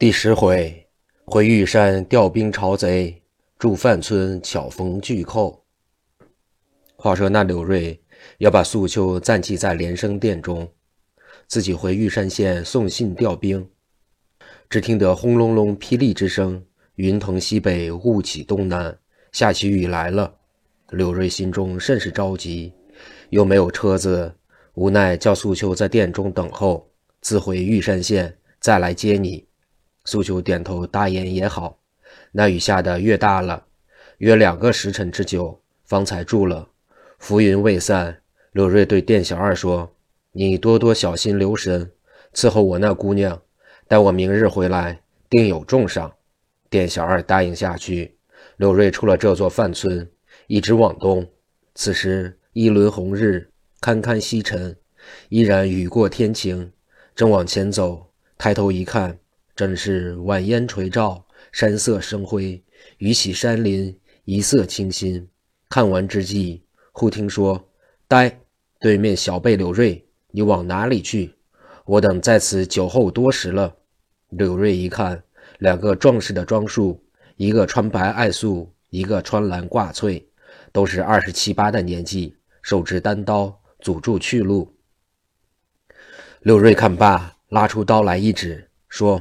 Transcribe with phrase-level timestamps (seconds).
[0.00, 0.86] 第十回，
[1.24, 3.20] 回玉山调兵朝贼，
[3.58, 5.64] 驻范村巧逢巨寇。
[6.94, 8.00] 话说那柳瑞
[8.38, 10.68] 要把素秋暂寄在连生殿中，
[11.48, 13.68] 自己回玉山县送信调兵。
[14.70, 18.96] 只听得轰隆隆霹雳之声，云腾西北，雾起东南，
[19.32, 20.32] 下起雨来了。
[20.90, 22.72] 柳瑞心中甚是着急，
[23.30, 24.32] 又没有车子，
[24.74, 26.88] 无奈叫素秋在殿中等候，
[27.20, 29.47] 自回玉山县再来接你。
[30.08, 31.80] 素秋点头答言也好。
[32.32, 33.66] 那雨下的越大了，
[34.16, 36.66] 约两个时辰之久，方才住了。
[37.18, 39.94] 浮云未散，柳瑞对店小二说
[40.32, 41.92] ：“你多多小心留神，
[42.32, 43.42] 伺候我那姑娘。
[43.86, 46.14] 待我明日回来，定有重赏。”
[46.70, 48.16] 店小二答应下去。
[48.56, 50.10] 柳瑞出了这座范村，
[50.46, 51.28] 一直往东。
[51.74, 54.74] 此时一轮红日，堪堪西沉，
[55.28, 56.72] 依然雨过天晴。
[57.14, 58.06] 正往前走，
[58.38, 59.18] 抬头一看。
[59.58, 62.62] 正是晚烟垂照，山色生辉，
[62.98, 65.28] 雨洗山林，一色清新。
[65.68, 67.68] 看完之际，忽听说
[68.06, 68.38] ：“呆，
[68.78, 71.34] 对面小辈柳瑞，你往哪里去？
[71.84, 73.74] 我等在此久候多时了。”
[74.30, 75.20] 柳瑞一看，
[75.58, 80.24] 两个壮士的装束，一个穿白爱素，一个穿蓝挂翠，
[80.70, 84.72] 都是二十七八的年纪，手执单刀，阻住去路。
[86.42, 89.20] 柳瑞看罢，拉出刀来一指，说。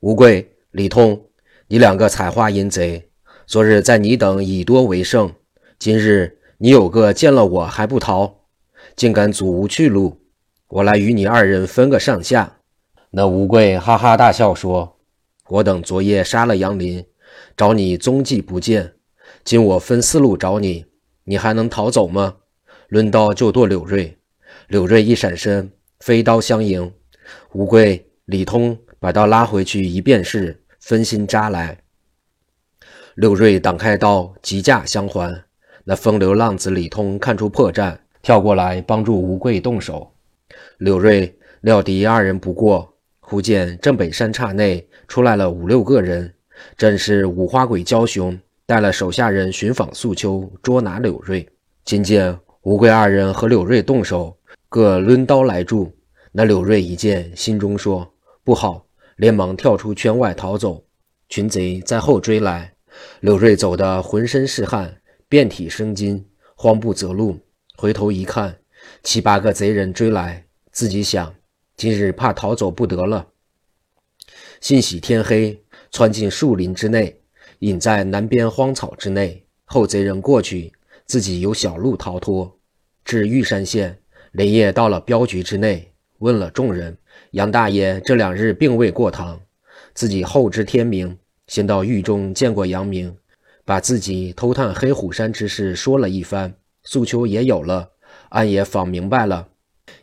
[0.00, 1.24] 吴贵、李通，
[1.68, 3.08] 你两个采花淫贼，
[3.46, 5.32] 昨日在你等以多为胜，
[5.78, 8.42] 今日你有个见了我还不逃，
[8.94, 10.20] 竟敢阻吾去路，
[10.68, 12.58] 我来与你二人分个上下。
[13.12, 14.98] 那吴贵哈哈大笑说
[15.48, 17.02] ：“我等昨夜杀了杨林，
[17.56, 18.92] 找你踪迹不见，
[19.44, 20.84] 今我分四路找你，
[21.24, 22.36] 你还能逃走吗？”
[22.90, 24.18] 抡刀就剁柳瑞，
[24.68, 26.92] 柳瑞一闪身，飞刀相迎，
[27.52, 28.78] 吴贵、李通。
[28.98, 31.78] 把刀拉回去一便是，分心扎来。
[33.14, 35.44] 柳瑞挡开刀，急架相还。
[35.84, 40.12] 那风流浪子李通看出破绽，跳过来帮助吴贵动手。
[40.78, 46.34] 柳瑞料敌二人不过，忽见正北山岔内出来了五六个人，
[46.76, 51.48] 正是五花鬼焦雄带了手下人寻访素秋，捉拿柳瑞。
[51.84, 54.36] 今见吴贵二人和柳瑞动手，
[54.68, 55.92] 各抡刀来助。
[56.32, 58.12] 那柳瑞一见，心中说
[58.44, 58.85] 不好。
[59.16, 60.84] 连忙跳出圈外逃走，
[61.28, 62.74] 群贼在后追来。
[63.20, 67.38] 柳瑞走得浑身是汗，遍体生津，慌不择路。
[67.76, 68.58] 回头一看，
[69.02, 71.34] 七八个贼人追来，自己想：
[71.76, 73.26] 今日怕逃走不得了。
[74.60, 77.20] 幸喜天黑，窜进树林之内，
[77.60, 79.46] 隐在南边荒草之内。
[79.64, 80.72] 后贼人过去，
[81.06, 82.58] 自己有小路逃脱。
[83.04, 83.98] 至玉山县，
[84.32, 86.96] 连夜到了镖局之内，问了众人。
[87.32, 89.40] 杨大爷这两日并未过堂，
[89.94, 91.16] 自己后知天明，
[91.46, 93.16] 先到狱中见过杨明，
[93.64, 96.54] 把自己偷探黑虎山之事说了一番。
[96.82, 97.90] 诉求也有了，
[98.28, 99.48] 案也访明白了。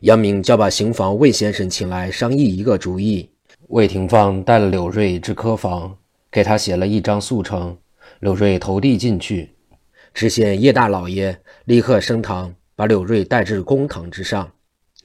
[0.02, 3.30] 杨明叫把刑房魏先生请来商议一个主意。
[3.70, 5.98] 魏廷芳带了柳瑞至科房，
[6.30, 7.78] 给他写了一张速呈。
[8.20, 9.50] 柳瑞投递进去，
[10.14, 14.52] 知县叶大老爷立刻升堂，把柳瑞带至公堂之上。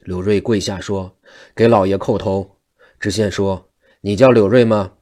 [0.03, 1.15] 柳瑞跪下说
[1.55, 2.57] ：“给老爷叩头。”
[2.99, 3.69] 知县说
[4.01, 4.93] ：“你叫柳瑞吗？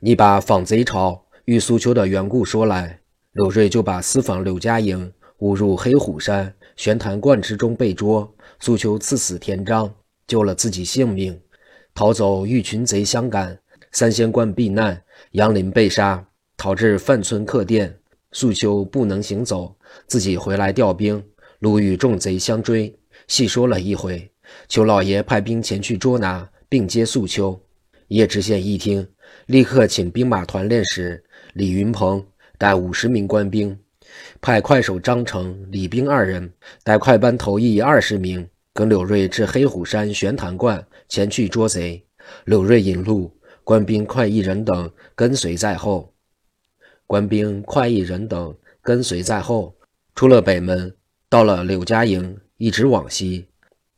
[0.00, 3.00] 你把访贼巢遇苏秋的缘故说来。”
[3.32, 9.94] 柳瑞就把私访柳家营误入黑虎山玄坛观之中被捉，苏秋赐死田章，
[10.26, 11.40] 救了自己性命，
[11.94, 13.56] 逃走遇群贼相赶，
[13.92, 15.00] 三仙观避难，
[15.32, 16.26] 杨林被杀，
[16.56, 17.96] 逃至范村客店，
[18.32, 19.76] 苏秋不能行走，
[20.08, 21.22] 自己回来调兵，
[21.60, 22.98] 路遇众贼相追，
[23.28, 24.28] 细说了一回。
[24.68, 27.60] 求老爷派兵前去捉拿，并接素秋。
[28.08, 29.06] 叶知县一听，
[29.46, 31.22] 立刻请兵马团练使
[31.52, 32.26] 李云鹏
[32.56, 33.78] 带五十名官兵，
[34.40, 42.02] 派快手张成、李兵二人带快班头役二十名，跟柳瑞至黑虎山玄坛观前去捉贼。
[42.44, 43.30] 柳瑞引路，
[43.64, 46.14] 官兵快一人等跟随在后。
[47.06, 49.74] 官兵快一人等跟随在后，
[50.14, 50.94] 出了北门，
[51.28, 53.47] 到了柳家营，一直往西。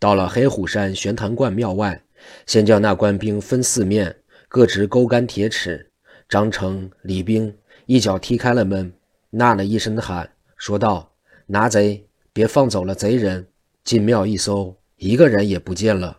[0.01, 2.03] 到了黑虎山玄坛观庙外，
[2.47, 4.17] 先叫那官兵分四面，
[4.49, 5.91] 各执钩竿铁尺。
[6.27, 7.55] 张成、李兵
[7.85, 8.91] 一脚踢开了门，
[9.29, 11.13] 呐了一声喊，说道
[11.45, 12.03] ：“拿贼！
[12.33, 13.47] 别放走了贼人！”
[13.85, 16.17] 进庙一搜，一个人也不见了。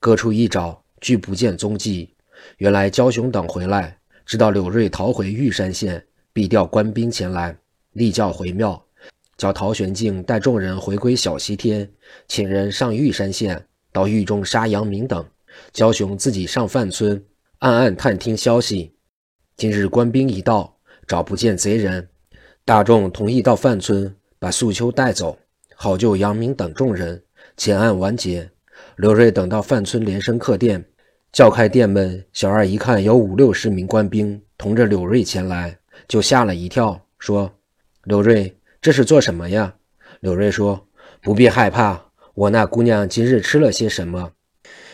[0.00, 2.12] 各处一找，俱不见踪迹。
[2.56, 7.56] 原来焦雄等回来，知道柳瑞逃回玉山县，必调官兵前来，
[7.92, 8.84] 立叫回庙。
[9.40, 11.90] 叫陶玄静带众人回归小西天，
[12.28, 15.24] 请人上玉山县，到狱中杀杨明等。
[15.72, 17.24] 焦雄自己上范村，
[17.60, 18.92] 暗暗探听消息。
[19.56, 20.76] 今日官兵一到，
[21.06, 22.06] 找不见贼人，
[22.66, 25.38] 大众同意到范村把素秋带走，
[25.74, 27.22] 好救杨明等众人，
[27.56, 28.50] 前案完结。
[28.96, 30.84] 刘瑞等到范村连生客店，
[31.32, 37.50] 叫开店门，小二一看有五六十名官兵同着柳瑞前来，就吓了一跳，说
[38.04, 39.74] ：“柳瑞，这是做什么呀？”
[40.20, 40.86] 柳瑞说
[41.22, 42.00] ：“不必害怕，
[42.34, 44.30] 我那姑娘今日吃了些什么？”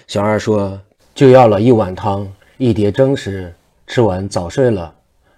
[0.07, 0.81] 小二说
[1.15, 3.53] ：“就要了一碗汤，一碟蒸食。”
[3.87, 4.93] 吃完早睡了，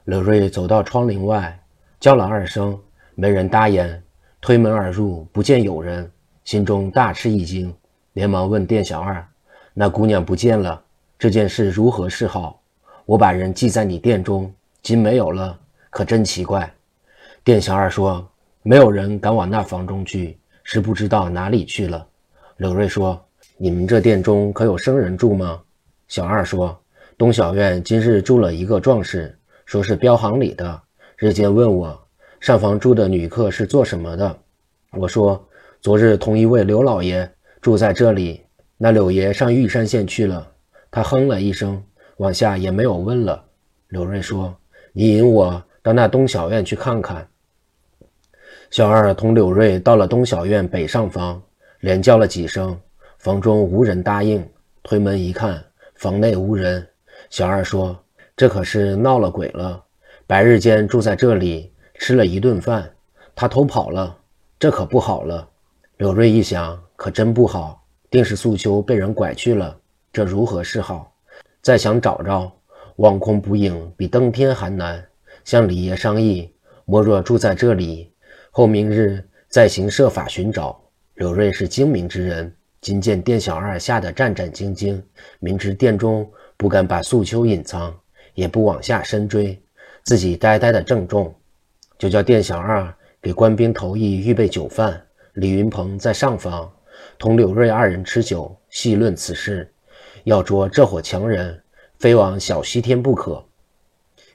[0.04, 1.60] 柳瑞走到窗棂外，
[2.00, 2.80] 叫了二声，
[3.14, 4.02] 没人答言。
[4.40, 6.10] 推门而入，不见有人，
[6.44, 7.74] 心中大吃一惊，
[8.14, 9.22] 连忙问店小二
[9.74, 10.82] ：“那姑娘不见了，
[11.18, 12.58] 这件事如何是好？
[13.04, 15.58] 我把人寄在你店中，今没有了，
[15.90, 16.72] 可真奇怪。”
[17.44, 18.26] 店小二说
[18.68, 22.06] ：“没有人敢往那房中去，是不知道哪里去了。”
[22.58, 23.18] 柳瑞说
[23.56, 25.58] ：“你们这店中可有生人住吗？”
[26.06, 26.78] 小二说。
[27.16, 29.34] 东小院今日住了一个壮士，
[29.64, 30.82] 说是镖行里的。
[31.16, 31.98] 日间问我
[32.40, 34.38] 上房住的女客是做什么的，
[34.92, 35.48] 我说
[35.80, 37.28] 昨日同一位刘老爷
[37.62, 38.42] 住在这里。
[38.76, 40.46] 那柳爷上玉山县去了。
[40.90, 41.82] 他哼了一声，
[42.18, 43.42] 往下也没有问了。
[43.88, 44.54] 柳瑞说
[44.92, 47.26] ：“你引我到那东小院去看看。”
[48.70, 51.40] 小二同柳瑞到了东小院北上房，
[51.80, 52.78] 连叫了几声，
[53.16, 54.46] 房中无人答应。
[54.82, 56.86] 推门一看，房内无人。
[57.30, 57.98] 小二说
[58.36, 59.82] ：“这可是闹了鬼了！
[60.26, 62.90] 白日间住在这里，吃了一顿饭，
[63.34, 64.14] 他偷跑了，
[64.58, 65.48] 这可不好了。”
[65.96, 69.74] 柳瑞一想，可真不好，定是素秋被人拐去了，
[70.12, 71.10] 这如何是好？
[71.62, 72.52] 再想找着，
[72.96, 75.02] 望空不应，比登天还难。
[75.44, 76.52] 向李爷商议，
[76.84, 78.12] 莫若住在这里，
[78.58, 80.76] 后明日再行设法寻找。
[81.14, 85.00] 柳瑞是精明之人，今见店小二吓得战战兢兢，
[85.38, 86.28] 明知店中。
[86.56, 87.96] 不敢把素秋隐藏，
[88.34, 89.56] 也不往下深追，
[90.02, 91.32] 自己呆呆的正中，
[91.98, 95.00] 就叫店小二给官兵投役预备酒饭。
[95.34, 96.68] 李云鹏在上方
[97.16, 99.72] 同柳瑞二人吃酒，细论此事，
[100.24, 101.62] 要捉这伙强人，
[102.00, 103.40] 非往小西天不可。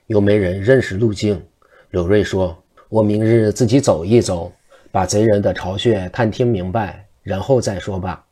[0.06, 1.44] 又没人认识路径。
[1.90, 2.56] 柳瑞说
[2.94, 4.52] ：“我明日自己走一走，
[4.92, 8.24] 把贼人的巢穴探听明白，然后再说吧。”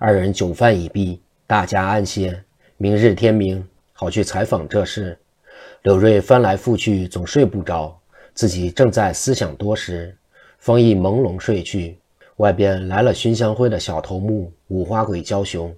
[0.00, 2.42] 二人酒饭已毕，大家安歇。
[2.78, 3.62] 明日天明，
[3.92, 5.18] 好去采访这事。
[5.82, 7.94] 柳瑞翻来覆去，总睡不着，
[8.32, 10.16] 自己正在思想多时，
[10.56, 11.98] 方毅朦胧睡去。
[12.36, 15.70] 外边来了熏香灰的小头目五花鬼焦雄，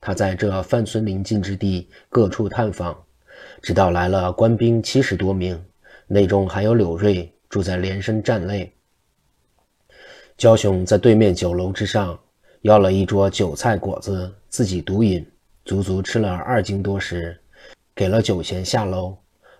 [0.00, 3.00] 他在这范村临近之地各处探访，
[3.62, 5.64] 直到来了官兵七十多名，
[6.08, 8.72] 内中还有柳瑞住在连生站内。
[10.38, 12.18] 焦雄在对面酒楼之上
[12.62, 15.26] 要了一桌酒菜果子，自己独饮。
[15.62, 17.38] 足足吃了二斤多时，
[17.94, 19.14] 给了酒钱下楼，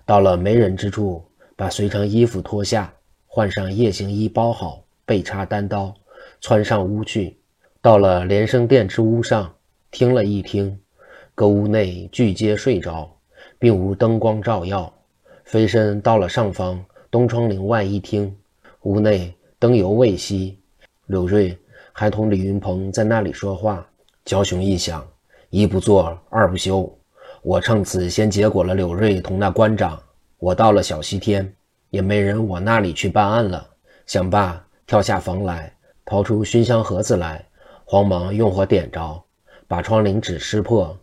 [0.07, 1.23] 到了没人之处，
[1.55, 2.93] 把随身衣服脱下，
[3.27, 5.95] 换上夜行衣包好，背插单刀，
[6.41, 7.37] 窜上屋去。
[7.83, 9.55] 到了连生店之屋上，
[9.91, 10.81] 听了一听，
[11.35, 13.15] 各屋内俱皆睡着，
[13.59, 14.93] 并无灯光照耀。
[15.45, 18.37] 飞身到了上方东窗棂外一听，
[18.83, 20.55] 屋内灯犹未熄，
[21.07, 21.59] 柳瑞
[21.93, 23.85] 还同李云鹏在那里说话。
[24.25, 25.07] 焦雄一想。
[25.53, 26.97] 一不做二不休，
[27.43, 30.01] 我趁此先结果了柳瑞同那官长。
[30.39, 31.53] 我到了小西天，
[31.91, 33.69] 也没人往那里去办案了。
[34.07, 35.75] 想罢，跳下房来，
[36.05, 37.45] 掏出熏香盒子来，
[37.85, 39.21] 慌忙用火点着，
[39.67, 40.97] 把窗棂纸撕破，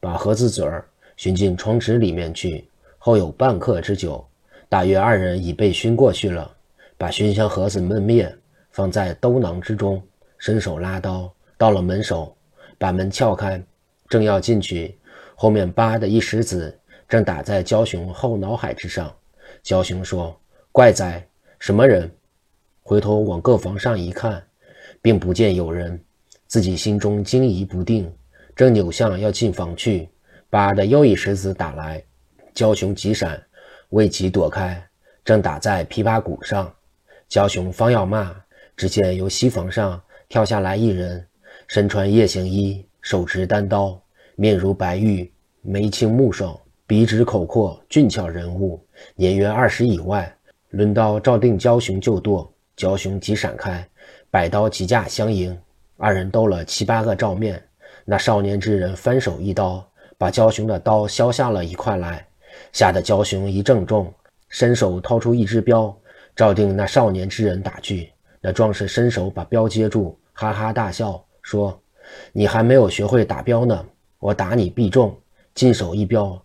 [0.00, 0.88] 把盒子嘴儿
[1.18, 2.66] 熏进窗纸里面去。
[2.96, 4.26] 后有半刻之久，
[4.70, 6.56] 大约二人已被熏过去了。
[6.96, 8.32] 把熏香盒子闷灭，
[8.70, 10.02] 放在兜囊之中，
[10.38, 12.36] 伸手拉刀，到了门首，
[12.78, 13.62] 把门撬开。
[14.08, 14.98] 正要进去，
[15.34, 19.10] 后面“叭”的一石子正打在焦雄后脑海之上。
[19.62, 20.38] 焦雄说
[20.72, 21.26] ：“怪哉，
[21.58, 22.10] 什么人？”
[22.82, 24.42] 回头往各房上一看，
[25.00, 25.98] 并不见有人，
[26.46, 28.12] 自己心中惊疑不定，
[28.54, 30.08] 正扭向要进房去
[30.50, 32.02] ，“叭”的又一石子打来，
[32.52, 33.42] 焦雄急闪，
[33.90, 34.82] 未及躲开，
[35.24, 36.72] 正打在琵琶骨上。
[37.28, 38.34] 焦雄方要骂，
[38.76, 41.24] 只见由西房上跳下来一人，
[41.68, 42.84] 身穿夜行衣。
[43.02, 43.98] 手持单刀，
[44.36, 45.32] 面如白玉，
[45.62, 46.54] 眉清目爽，
[46.86, 48.78] 鼻直口阔，俊俏人物，
[49.14, 50.30] 年约二十以外。
[50.70, 53.88] 抡刀照定焦雄就剁，焦雄即闪开，
[54.30, 55.58] 百刀齐架相迎，
[55.96, 57.62] 二人斗了七八个照面。
[58.04, 59.82] 那少年之人翻手一刀，
[60.18, 62.26] 把焦雄的刀削下了一块来，
[62.72, 64.12] 吓得焦雄一正中，
[64.48, 65.96] 伸手掏出一支镖，
[66.34, 68.10] 照定那少年之人打去。
[68.40, 71.80] 那壮士伸手把镖接住，哈哈大笑说。
[72.32, 73.86] 你还没有学会打镖呢，
[74.18, 75.16] 我打你必中，
[75.54, 76.42] 进手一镖，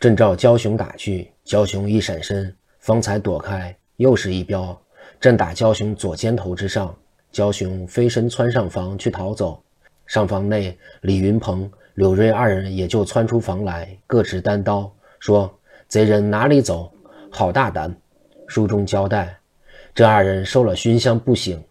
[0.00, 4.76] 正照焦雄打去，焦雄一闪身，方才躲开，又是一镖，
[5.20, 6.92] 正打焦雄左肩头之上。
[7.30, 9.62] 焦雄飞身窜上房去逃走。
[10.06, 15.52] 上房内，李云鹏、柳瑞二人也就窜出房来，各持单刀，说
[15.88, 16.92] ：“贼人哪里走？
[17.30, 17.94] 好大胆！”
[18.48, 19.36] 书中交代，
[19.94, 21.62] 这二人收了熏香不醒。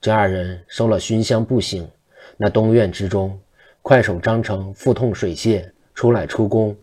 [0.00, 1.88] 这二人收了熏香不醒。
[2.36, 3.38] 那东院之中，
[3.82, 6.74] 快手张成腹痛水泻，出来出宫，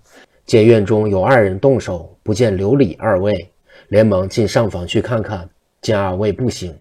[0.46, 3.50] 见院中有二人动手，不见刘李二位，
[3.88, 5.50] 连忙进上房去看看，
[5.82, 6.78] 见二位不醒。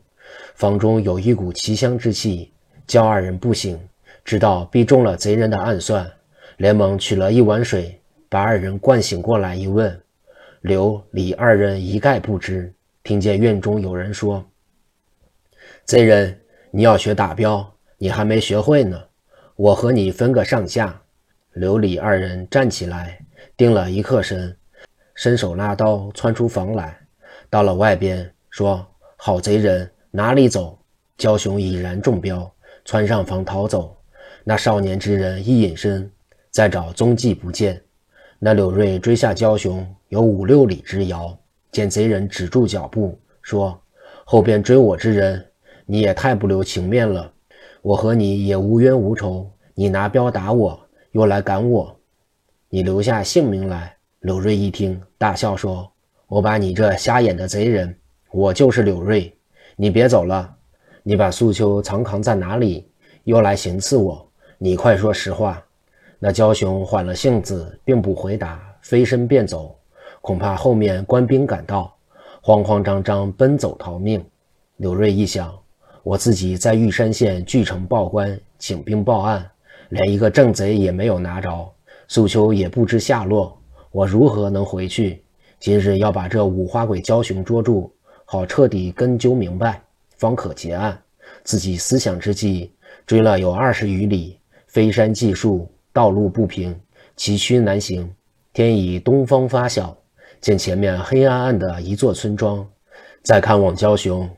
[0.54, 2.52] 房中有一股奇香之气，
[2.87, 3.78] 叫二人不醒，
[4.25, 6.11] 知道必中了贼人的暗算，
[6.57, 8.00] 连忙取了一碗水，
[8.35, 9.55] 把二人灌醒过来。
[9.55, 10.03] 一问，
[10.62, 12.75] 刘李二人一概不知。
[13.05, 14.45] 听见院中有人说
[15.87, 16.41] ：“贼人，
[16.73, 17.64] 你要学打镖，
[17.97, 19.00] 你还没学会呢，
[19.55, 21.00] 我和你分个上下。”
[21.55, 23.25] 刘李二人站起来，
[23.57, 24.57] 定了一刻神，
[25.14, 26.99] 伸手拉刀窜出房来，
[27.49, 30.76] 到了外边，说：“好贼人！”哪里走？
[31.17, 32.53] 焦雄已然中标，
[32.85, 33.97] 窜上房逃走。
[34.43, 36.11] 那少年之人一隐身，
[36.50, 37.81] 再找踪迹不见。
[38.46, 41.34] 那柳瑞追下焦雄有五六里之遥，
[41.72, 43.80] 见贼人止住脚步，说
[44.26, 45.42] ：“后边追我之人，
[45.86, 47.32] 你也太不留情面了。
[47.80, 50.78] 我和你也无冤无仇，你拿镖打我，
[51.12, 51.98] 又来赶我，
[52.68, 55.90] 你留下姓名来。”柳瑞一听，大笑说
[56.28, 57.96] ：“我把你这瞎眼的贼人，
[58.30, 59.34] 我就是柳瑞。”
[59.74, 60.54] 你别走了，
[61.02, 62.86] 你把素秋藏扛在哪里？
[63.22, 65.64] 又来行刺我，你快说实话。
[66.18, 69.76] 那焦雄缓了性子，并不回答，飞身便走，
[70.21, 71.94] 恐怕后面官兵赶到，
[72.40, 74.25] 慌慌张张奔走逃命。
[74.76, 75.52] 柳瑞一想，
[76.02, 79.49] 我自己在玉山县据城报官，请兵报案，
[79.90, 81.71] 连一个正贼也没有拿着，
[82.09, 83.56] 素秋也不知下落，
[83.90, 85.23] 我如何能回去？
[85.61, 87.90] 今日要把这五花鬼焦雄捉住。
[88.26, 89.83] 好彻底根究明白，
[90.16, 90.99] 方可结案。
[91.42, 92.73] 自己思想之际，
[93.06, 96.74] 追了有二十余里，飞山计数，道路不平，
[97.14, 98.12] 崎岖难行。
[98.52, 99.96] 天已东方发晓，
[100.40, 102.68] 见前面黑暗暗的一座村庄。
[103.22, 104.28] 再看望焦雄，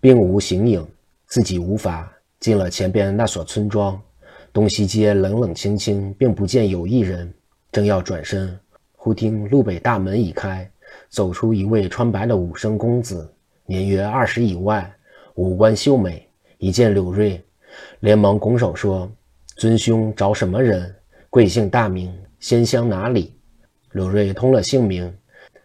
[0.00, 0.84] 并无形影，
[1.28, 3.96] 自己无法进了前边那所村庄。
[4.52, 7.32] 东西街冷冷清清，并不见有一人。
[7.70, 8.58] 正要转身，
[8.96, 10.68] 忽听路北大门已开。
[11.08, 13.32] 走出一位穿白的武生公子，
[13.64, 14.92] 年约二十以外，
[15.36, 16.28] 五官秀美。
[16.58, 17.40] 一见柳瑞，
[18.00, 19.08] 连忙拱手说
[19.56, 20.94] ：“尊兄找什么人？
[21.30, 22.14] 贵姓大名？
[22.38, 23.34] 仙乡哪里？”
[23.92, 25.12] 柳瑞通了姓名，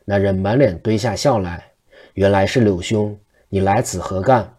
[0.06, 1.64] 那人满脸堆下笑来
[2.16, 3.16] ：“原来是柳兄，
[3.50, 4.52] 你来此何干？”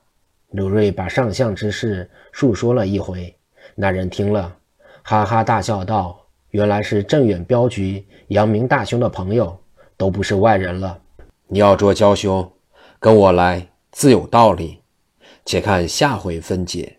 [0.52, 3.34] 柳瑞把上相之事述说了一回，
[3.74, 4.54] 那人听了，
[5.02, 6.20] 哈哈大笑道
[6.50, 9.58] ：“原来是镇远镖局杨明大兄的朋友。”
[9.94, 11.00] 都不是外人了。
[11.46, 12.50] 你要捉焦兄，
[12.98, 14.80] 跟我来自有道理。
[15.44, 16.98] 且看下回分解。